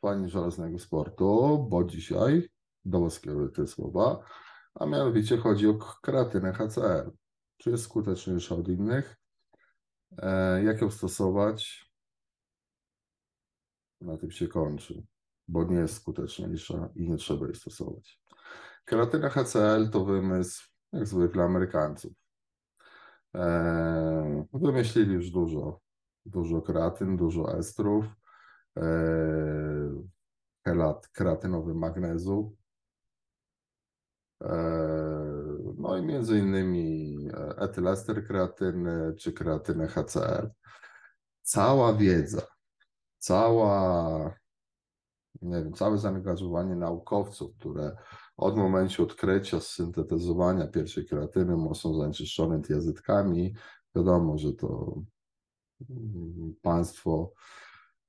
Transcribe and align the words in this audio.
pani 0.00 0.30
żelaznego 0.30 0.78
sportu, 0.78 1.58
bo 1.70 1.84
dzisiaj 1.84 2.48
do 2.84 3.08
te 3.54 3.66
słowa, 3.66 4.24
a 4.74 4.86
mianowicie 4.86 5.36
chodzi 5.36 5.68
o 5.68 5.78
kreatynę 6.02 6.52
HCl. 6.52 7.10
Czy 7.56 7.70
jest 7.70 7.84
skuteczniejsza 7.84 8.54
od 8.54 8.68
innych? 8.68 9.16
E, 10.18 10.64
jak 10.64 10.80
ją 10.80 10.90
stosować? 10.90 11.90
Na 14.00 14.16
tym 14.16 14.30
się 14.30 14.48
kończy, 14.48 15.06
bo 15.48 15.64
nie 15.64 15.76
jest 15.76 15.94
skuteczniejsza 15.94 16.88
i 16.96 17.08
nie 17.08 17.16
trzeba 17.16 17.46
jej 17.46 17.54
stosować. 17.54 18.20
Kreatyna 18.84 19.28
HCl 19.28 19.90
to 19.90 20.04
wymysł, 20.04 20.68
jak 20.92 21.06
zwykle, 21.06 21.44
Amerykańców. 21.44 22.12
E, 23.34 24.46
wymyślili 24.52 25.14
już 25.14 25.30
dużo. 25.30 25.80
Dużo 26.26 26.62
kreatyn, 26.62 27.16
dużo 27.16 27.58
estrów, 27.58 28.04
helat 30.64 31.08
kreatynowy 31.08 31.74
magnezu, 31.74 32.56
e, 34.42 34.56
no 35.78 35.96
i 35.98 36.02
między 36.02 36.38
innymi 36.38 37.28
etylester 37.56 38.26
kreatyny 38.26 39.14
czy 39.18 39.32
kreatynę 39.32 39.88
HCl. 39.88 40.50
Cała 41.42 41.94
wiedza, 41.94 42.42
cała, 43.18 44.34
nie 45.42 45.62
wiem, 45.62 45.72
całe 45.72 45.98
zaangażowanie 45.98 46.76
naukowców, 46.76 47.56
które 47.56 47.96
od 48.36 48.56
momentu 48.56 49.02
odkrycia, 49.02 49.60
syntetyzowania 49.60 50.66
pierwszej 50.66 51.06
kreatyny 51.06 51.56
mocno 51.56 51.94
zanieczyszczone 51.94 52.62
tiazytkami, 52.62 53.54
wiadomo, 53.96 54.38
że 54.38 54.52
to 54.52 55.02
mm, 55.90 56.54
państwo 56.62 57.32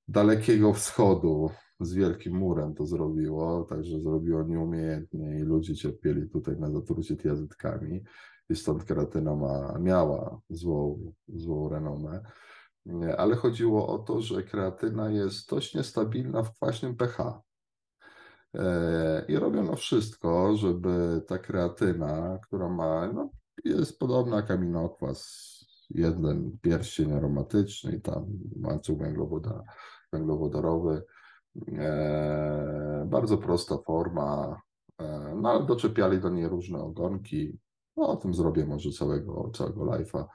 Dalekiego 0.07 0.73
Wschodu 0.73 1.49
z 1.79 1.93
Wielkim 1.93 2.37
Murem 2.37 2.75
to 2.75 2.85
zrobiło, 2.85 3.63
także 3.63 3.99
zrobiło 3.99 4.43
nieumiejętnie 4.43 5.39
i 5.39 5.41
ludzie 5.41 5.75
cierpieli 5.75 6.29
tutaj 6.29 6.57
na 6.57 6.71
zatrucie 6.71 7.17
tiazytkami 7.17 8.03
i 8.49 8.55
stąd 8.55 8.83
kreatyna 8.83 9.35
ma, 9.35 9.77
miała 9.79 10.41
złą, 10.49 11.13
złą 11.27 11.69
renomę. 11.69 12.21
Ale 13.17 13.35
chodziło 13.35 13.87
o 13.87 13.99
to, 13.99 14.21
że 14.21 14.43
kreatyna 14.43 15.09
jest 15.09 15.49
dość 15.49 15.75
niestabilna 15.75 16.43
w 16.43 16.53
kwaśnym 16.53 16.95
pH. 16.95 17.41
E, 18.55 19.25
I 19.27 19.35
robiono 19.35 19.75
wszystko, 19.75 20.57
żeby 20.57 21.21
ta 21.27 21.37
kreatyna, 21.37 22.39
która 22.43 22.69
ma, 22.69 23.11
no, 23.13 23.29
jest 23.65 23.99
podobna 23.99 24.35
jak 24.35 24.51
aminokwas, 24.51 25.51
jeden 25.95 26.57
pierścień 26.61 27.13
aromatyczny 27.13 27.95
i 27.95 28.01
tam 28.01 28.25
łańcuch 28.63 28.97
węglowodorowy, 30.13 31.03
e, 31.77 33.07
bardzo 33.09 33.37
prosta 33.37 33.77
forma, 33.77 34.61
e, 34.99 35.35
no 35.41 35.49
ale 35.49 35.65
doczepiali 35.65 36.19
do 36.19 36.29
niej 36.29 36.47
różne 36.47 36.79
ogonki. 36.79 37.57
No, 37.97 38.07
o 38.07 38.15
tym 38.15 38.33
zrobię 38.33 38.65
może 38.65 38.91
całego, 38.91 39.51
całego 39.53 39.85
live'a, 39.85 40.25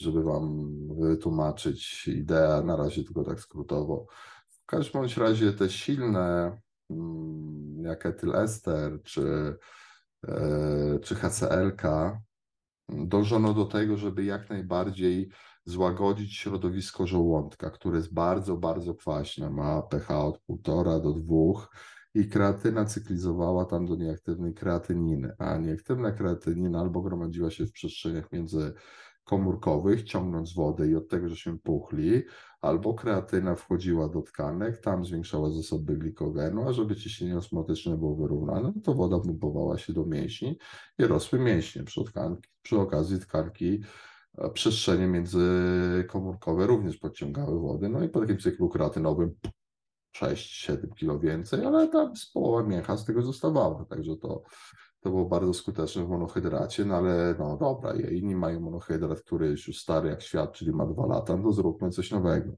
żeby 0.00 0.22
Wam 0.22 0.68
wytłumaczyć 1.00 2.08
ideę, 2.08 2.62
na 2.64 2.76
razie 2.76 3.04
tylko 3.04 3.24
tak 3.24 3.40
skrótowo. 3.40 4.06
W 4.48 4.66
każdym 4.66 5.00
bądź 5.00 5.16
razie 5.16 5.52
te 5.52 5.68
silne 5.68 6.56
Mm, 6.90 7.82
jak 7.84 8.06
etylester 8.06 9.02
czy, 9.02 9.56
e, 10.28 10.98
czy 11.02 11.14
HCl-ka, 11.14 12.20
dążono 12.92 13.54
do 13.54 13.64
tego, 13.64 13.96
żeby 13.96 14.24
jak 14.24 14.50
najbardziej 14.50 15.30
złagodzić 15.64 16.36
środowisko 16.36 17.06
żołądka, 17.06 17.70
które 17.70 17.96
jest 17.96 18.14
bardzo, 18.14 18.56
bardzo 18.56 18.94
kwaśne, 18.94 19.50
ma 19.50 19.82
pH 19.82 20.24
od 20.24 20.40
1,5 20.48 21.02
do 21.02 21.12
2 21.12 21.68
i 22.14 22.28
kreatyna 22.28 22.84
cyklizowała 22.84 23.64
tam 23.64 23.86
do 23.86 23.96
nieaktywnej 23.96 24.54
kreatyniny, 24.54 25.34
a 25.38 25.56
nieaktywna 25.56 26.12
kreatynina 26.12 26.80
albo 26.80 27.02
gromadziła 27.02 27.50
się 27.50 27.66
w 27.66 27.72
przestrzeniach 27.72 28.32
między 28.32 28.72
komórkowych, 29.30 30.02
ciągnąc 30.02 30.54
wodę 30.54 30.88
i 30.88 30.96
od 30.96 31.08
tego, 31.08 31.28
że 31.28 31.36
się 31.36 31.58
puchli, 31.58 32.22
albo 32.60 32.94
kreatyna 32.94 33.54
wchodziła 33.54 34.08
do 34.08 34.22
tkanek, 34.22 34.80
tam 34.80 35.04
zwiększała 35.04 35.50
zasoby 35.50 35.96
glikogenu, 35.96 36.68
a 36.68 36.72
żeby 36.72 36.96
ciśnienie 36.96 37.38
osmotyczne 37.38 37.96
było 37.96 38.16
wyrównane, 38.16 38.72
no 38.76 38.82
to 38.84 38.94
woda 38.94 39.18
pompowała 39.18 39.78
się 39.78 39.92
do 39.92 40.06
mięśni 40.06 40.58
i 40.98 41.04
rosły 41.04 41.38
mięśnie 41.38 41.84
przy, 41.84 42.04
tkanki, 42.04 42.48
przy 42.62 42.78
okazji 42.78 43.18
tkanki 43.20 43.80
e, 44.38 44.50
przestrzenie 44.50 45.06
międzykomórkowe 45.06 46.66
również 46.66 46.96
podciągały 46.96 47.60
wody, 47.60 47.88
no 47.88 48.04
i 48.04 48.08
po 48.08 48.20
takim 48.20 48.38
cyklu 48.38 48.68
kreatynowym 48.68 49.34
6-7 50.16 50.94
kilo 50.94 51.18
więcej, 51.18 51.64
ale 51.64 51.88
tam 51.88 52.16
z 52.16 52.30
połowa 52.30 52.68
mięcha 52.68 52.96
z 52.96 53.04
tego 53.04 53.22
zostawała, 53.22 53.84
także 53.84 54.16
to 54.16 54.42
to 55.00 55.10
było 55.10 55.24
bardzo 55.24 55.54
skuteczne 55.54 56.04
w 56.04 56.08
monohydracie, 56.08 56.84
no 56.84 56.96
ale 56.96 57.34
no 57.38 57.56
dobra, 57.56 57.94
inni 57.94 58.36
mają 58.36 58.60
monohydrat, 58.60 59.20
który 59.20 59.50
jest 59.50 59.68
już 59.68 59.78
stary 59.78 60.08
jak 60.08 60.22
świat, 60.22 60.52
czyli 60.52 60.72
ma 60.72 60.86
dwa 60.86 61.06
lata, 61.06 61.36
no 61.36 61.52
zróbmy 61.52 61.90
coś 61.90 62.10
nowego. 62.10 62.52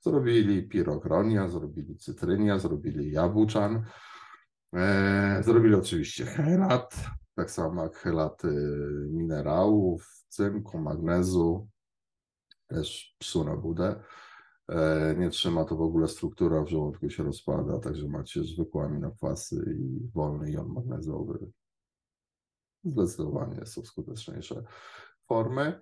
Zrobili 0.00 0.68
pirogronia, 0.68 1.48
zrobili 1.48 1.96
cytrynia, 1.96 2.58
zrobili 2.58 3.12
jabłczan, 3.12 3.84
e, 4.74 5.42
zrobili 5.44 5.74
oczywiście 5.74 6.24
helat, 6.24 6.96
tak 7.34 7.50
samo 7.50 7.82
jak 7.82 7.96
helaty 7.96 8.48
minerałów, 9.10 10.24
cynku, 10.28 10.78
magnezu, 10.78 11.68
też 12.66 13.16
psu 13.18 13.44
na 13.44 13.56
budę. 13.56 14.00
E, 14.68 15.14
nie 15.18 15.30
trzyma 15.30 15.64
to 15.64 15.76
w 15.76 15.82
ogóle 15.82 16.08
struktura 16.08 16.62
w 16.62 16.68
żołądku 16.68 17.10
się 17.10 17.22
rozpada, 17.22 17.78
także 17.78 18.08
macie 18.08 18.44
zwykłe 18.44 18.84
aminokwasy 18.84 19.76
i 19.80 20.10
wolny 20.14 20.50
jon 20.50 20.68
magnezowy 20.68 21.50
zdecydowanie 22.84 23.66
są 23.66 23.84
skuteczniejsze 23.84 24.64
formy. 25.28 25.80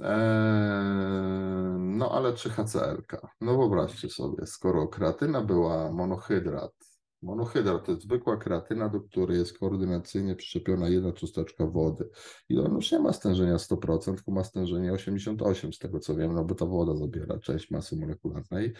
Eee, 0.00 1.78
no 1.78 2.10
ale 2.10 2.32
czy 2.32 2.50
HCl-ka? 2.50 3.28
No 3.40 3.56
wyobraźcie 3.56 4.08
sobie, 4.10 4.46
skoro 4.46 4.88
kreatyna 4.88 5.42
była 5.42 5.92
monohydrat, 5.92 6.72
monohydrat 7.22 7.84
to 7.84 7.92
jest 7.92 8.04
zwykła 8.04 8.36
kreatyna, 8.36 8.88
do 8.88 9.00
której 9.00 9.38
jest 9.38 9.58
koordynacyjnie 9.58 10.36
przyczepiona 10.36 10.88
jedna 10.88 11.12
cząsteczka 11.12 11.66
wody. 11.66 12.08
I 12.48 12.58
on 12.58 12.74
już 12.74 12.92
nie 12.92 12.98
ma 12.98 13.12
stężenia 13.12 13.56
100%, 13.56 14.14
tylko 14.14 14.30
ma 14.30 14.44
stężenie 14.44 14.92
88% 14.92 15.72
z 15.72 15.78
tego 15.78 15.98
co 15.98 16.14
wiem, 16.14 16.34
no 16.34 16.44
bo 16.44 16.54
ta 16.54 16.66
woda 16.66 16.96
zabiera 16.96 17.38
część 17.38 17.70
masy 17.70 17.96
molekularnej, 17.96 18.72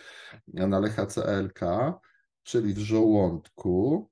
no 0.48 0.76
ale 0.76 0.90
HCl-ka, 0.90 2.00
czyli 2.42 2.74
w 2.74 2.78
żołądku, 2.78 4.08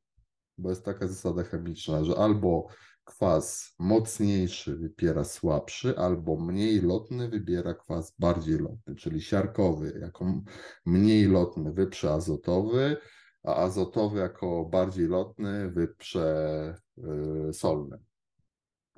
bo 0.58 0.70
jest 0.70 0.84
taka 0.84 1.08
zasada 1.08 1.42
chemiczna, 1.42 2.04
że 2.04 2.16
albo 2.16 2.66
kwas 3.04 3.74
mocniejszy 3.78 4.76
wybiera 4.76 5.24
słabszy, 5.24 5.98
albo 5.98 6.36
mniej 6.36 6.80
lotny 6.80 7.28
wybiera 7.28 7.74
kwas 7.74 8.14
bardziej 8.18 8.58
lotny, 8.58 8.94
czyli 8.94 9.20
siarkowy. 9.20 9.98
Jako 10.00 10.42
mniej 10.86 11.26
lotny 11.26 11.72
wyprze 11.72 12.12
azotowy, 12.12 12.96
a 13.44 13.54
azotowy 13.54 14.18
jako 14.18 14.64
bardziej 14.64 15.06
lotny 15.06 15.70
wyprze 15.70 16.74
y. 16.98 17.50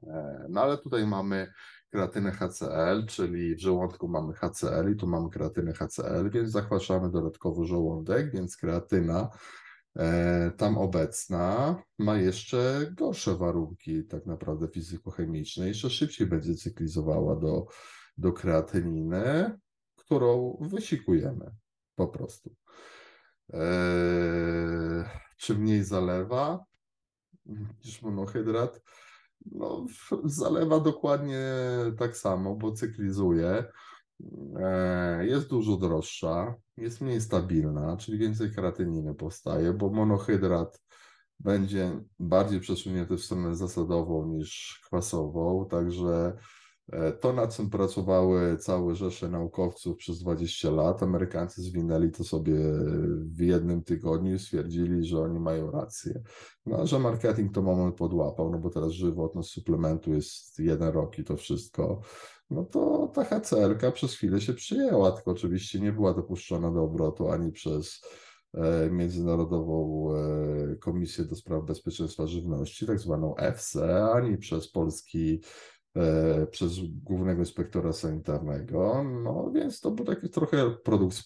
E, 0.06 0.46
no 0.48 0.60
ale 0.60 0.78
tutaj 0.78 1.06
mamy 1.06 1.52
kreatynę 1.90 2.30
HCl, 2.30 3.06
czyli 3.06 3.56
w 3.56 3.60
żołądku 3.60 4.08
mamy 4.08 4.32
HCl 4.34 4.92
i 4.92 4.96
tu 4.96 5.06
mamy 5.06 5.30
kreatynę 5.30 5.72
HCl, 5.72 6.30
więc 6.30 6.50
zachwaszamy 6.50 7.10
dodatkowo 7.10 7.64
żołądek, 7.64 8.32
więc 8.32 8.56
kreatyna 8.56 9.30
E, 9.98 10.50
tam 10.56 10.78
obecna 10.78 11.76
ma 11.98 12.16
jeszcze 12.16 12.90
gorsze 12.94 13.36
warunki 13.36 14.04
tak 14.04 14.26
naprawdę 14.26 14.68
fizykochemiczne, 14.68 15.68
jeszcze 15.68 15.90
szybciej 15.90 16.26
będzie 16.26 16.54
cyklizowała 16.54 17.36
do, 17.36 17.66
do 18.18 18.32
kreatyniny, 18.32 19.58
którą 19.96 20.58
wysikujemy 20.60 21.50
po 21.94 22.08
prostu. 22.08 22.54
Eee, 23.52 25.04
czy 25.36 25.54
mniej 25.54 25.84
zalewa 25.84 26.64
niż 27.84 28.02
monohydrat? 28.02 28.82
No, 29.52 29.86
zalewa 30.24 30.80
dokładnie 30.80 31.42
tak 31.98 32.16
samo, 32.16 32.54
bo 32.54 32.72
cyklizuje. 32.72 33.64
E, 34.56 35.26
jest 35.26 35.48
dużo 35.48 35.76
droższa, 35.76 36.54
jest 36.76 37.00
mniej 37.00 37.20
stabilna, 37.20 37.96
czyli 37.96 38.18
więcej 38.18 38.52
kreatyniny 38.52 39.14
powstaje, 39.14 39.72
bo 39.72 39.90
monohydrat 39.90 40.82
będzie 41.40 42.00
bardziej 42.18 42.60
przesunięty 42.60 43.16
w 43.16 43.24
stronę 43.24 43.56
zasadową 43.56 44.26
niż 44.26 44.80
kwasową, 44.84 45.68
także 45.70 46.36
to, 47.20 47.32
nad 47.32 47.56
czym 47.56 47.70
pracowały 47.70 48.56
całe 48.56 48.94
rzesze 48.94 49.28
naukowców 49.28 49.96
przez 49.96 50.18
20 50.18 50.70
lat, 50.70 51.02
Amerykańcy 51.02 51.62
zwinęli 51.62 52.10
to 52.10 52.24
sobie 52.24 52.56
w 53.18 53.40
jednym 53.40 53.82
tygodniu 53.82 54.34
i 54.34 54.38
stwierdzili, 54.38 55.04
że 55.04 55.20
oni 55.20 55.40
mają 55.40 55.70
rację. 55.70 56.22
No, 56.66 56.86
że 56.86 56.98
marketing 56.98 57.54
to 57.54 57.62
moment 57.62 57.96
podłapał, 57.96 58.50
no 58.50 58.58
bo 58.58 58.70
teraz 58.70 58.92
żywotność 58.92 59.50
suplementu 59.50 60.14
jest 60.14 60.58
jeden 60.58 60.88
rok 60.88 61.18
i 61.18 61.24
to 61.24 61.36
wszystko 61.36 62.00
no 62.50 62.64
to 62.64 63.10
ta 63.14 63.24
HCL-ka 63.24 63.92
przez 63.92 64.14
chwilę 64.14 64.40
się 64.40 64.54
przyjęła, 64.54 65.12
tylko 65.12 65.30
oczywiście 65.30 65.80
nie 65.80 65.92
była 65.92 66.14
dopuszczona 66.14 66.70
do 66.70 66.82
obrotu 66.82 67.28
ani 67.28 67.52
przez 67.52 68.00
e, 68.54 68.90
Międzynarodową 68.90 70.08
e, 70.14 70.76
Komisję 70.76 71.24
do 71.24 71.36
Spraw 71.36 71.64
Bezpieczeństwa 71.64 72.26
Żywności, 72.26 72.86
tak 72.86 72.98
zwaną 72.98 73.36
EFSA, 73.36 74.12
ani 74.12 74.38
przez 74.38 74.68
polski, 74.68 75.40
e, 75.40 75.75
przez 76.50 76.72
Głównego 77.04 77.40
Inspektora 77.40 77.92
Sanitarnego. 77.92 79.04
No 79.04 79.50
więc 79.50 79.80
to 79.80 79.90
był 79.90 80.04
taki 80.04 80.28
trochę 80.28 80.70
produkt 80.70 81.14
z 81.14 81.24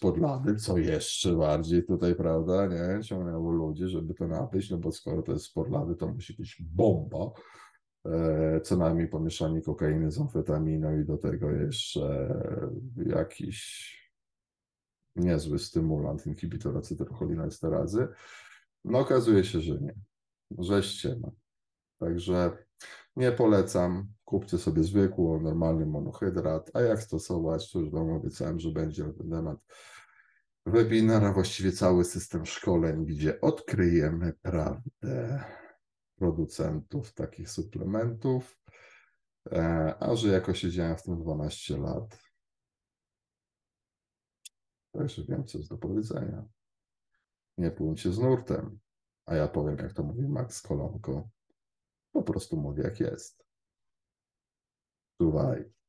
co 0.57 0.79
jeszcze 0.79 1.37
bardziej 1.37 1.85
tutaj, 1.85 2.15
prawda, 2.15 2.67
nie? 2.67 3.03
Ciągnęło 3.03 3.51
ludzi, 3.51 3.89
żeby 3.89 4.15
to 4.15 4.29
nabyć, 4.29 4.71
no 4.71 4.79
bo 4.79 4.93
skoro 4.93 5.23
to 5.23 5.33
jest 5.33 5.45
z 5.45 5.53
to 5.99 6.09
musi 6.09 6.35
być 6.35 6.63
bomba 6.63 7.31
e, 8.07 8.61
co 8.61 8.77
najmniej 8.77 9.09
pomieszanie 9.09 9.63
kokainy 9.63 10.11
z 10.11 10.21
amfetaminą 10.21 11.01
i 11.01 11.05
do 11.05 11.17
tego 11.19 11.51
jeszcze 11.51 12.35
jakiś 13.07 13.91
niezły 15.17 15.59
stymulant, 15.59 16.27
inhibitor 16.27 16.77
acetylcholinesterazy. 16.77 18.09
No 18.85 18.99
okazuje 18.99 19.45
się, 19.45 19.61
że 19.61 19.79
nie, 19.81 19.95
że 20.59 20.83
ściema. 20.83 21.31
Także 21.99 22.51
nie 23.21 23.33
polecam. 23.33 24.13
Kupcie 24.25 24.59
sobie 24.59 24.83
zwykły, 24.83 25.41
normalny 25.41 25.87
monohydrat, 25.87 26.71
a 26.75 26.81
jak 26.81 27.03
stosować, 27.03 27.73
to 27.73 27.79
już 27.79 27.91
Wam 27.91 28.11
obiecałem, 28.11 28.61
że 28.61 28.71
będzie 28.71 29.05
na 29.05 29.13
ten 29.13 29.31
temat 29.31 29.59
webinar, 30.67 31.25
a 31.25 31.33
właściwie 31.33 31.73
cały 31.73 32.05
system 32.05 32.47
szkoleń, 32.47 33.07
gdzie 33.07 33.41
odkryjemy 33.41 34.33
prawdę 34.43 35.45
producentów 36.17 37.13
takich 37.13 37.51
suplementów. 37.51 38.59
E, 39.53 39.95
a 40.01 40.17
że 40.17 40.29
jako 40.29 40.55
siedziałem 40.55 40.97
w 40.97 41.03
tym 41.03 41.23
12 41.23 41.79
lat, 41.79 42.31
Także 44.93 45.25
wiem, 45.25 45.45
co 45.45 45.59
jest 45.59 45.71
do 45.71 45.79
powiedzenia. 45.79 46.45
Nie 47.59 47.71
płyńcie 47.71 48.13
z 48.13 48.19
nurtem. 48.19 48.79
A 49.27 49.35
ja 49.35 49.49
powiem, 49.49 49.77
jak 49.79 49.93
to 49.93 50.03
mówi 50.03 50.29
Max 50.29 50.63
Kolonko. 50.63 51.29
Po 52.13 52.23
prostu 52.23 52.57
mówię, 52.57 52.83
jak 52.83 53.01
jest. 53.01 53.45
Czuwaj. 55.21 55.80